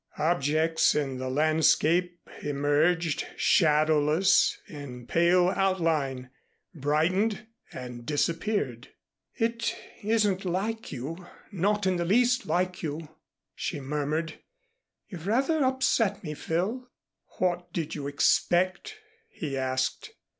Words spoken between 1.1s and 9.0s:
the landscape emerged, shadowless, in pale outline, brightened and disappeared.